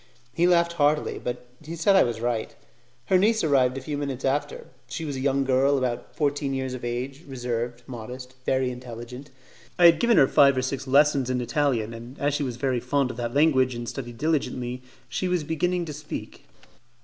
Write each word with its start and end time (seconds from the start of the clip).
He 0.33 0.47
laughed 0.47 0.73
heartily, 0.73 1.21
but 1.23 1.45
he 1.63 1.75
said 1.75 1.95
I 1.95 2.01
was 2.01 2.19
right. 2.21 2.55
Her 3.05 3.19
niece 3.19 3.43
arrived 3.43 3.77
a 3.77 3.81
few 3.81 3.99
minutes 3.99 4.25
after; 4.25 4.65
she 4.87 5.05
was 5.05 5.15
a 5.15 5.19
young 5.19 5.43
girl 5.43 5.77
about 5.77 6.15
fourteen 6.15 6.55
years 6.55 6.73
of 6.73 6.83
age, 6.83 7.21
reserved, 7.27 7.83
modest, 7.85 8.31
and 8.31 8.43
very 8.43 8.71
intelligent. 8.71 9.29
I 9.77 9.85
had 9.85 9.99
given 9.99 10.17
her 10.17 10.27
five 10.27 10.57
or 10.57 10.63
six 10.63 10.87
lessons 10.87 11.29
in 11.29 11.39
Italian, 11.39 11.93
and 11.93 12.17
as 12.17 12.33
she 12.33 12.41
was 12.41 12.57
very 12.57 12.79
fond 12.79 13.11
of 13.11 13.17
that 13.17 13.35
language 13.35 13.75
and 13.75 13.87
studied 13.87 14.17
diligently 14.17 14.81
she 15.07 15.27
was 15.27 15.43
beginning 15.43 15.85
to 15.85 15.93
speak. 15.93 16.45